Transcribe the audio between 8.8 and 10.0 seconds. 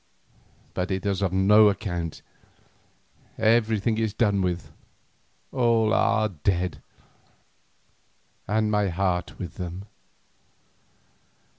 heart with them.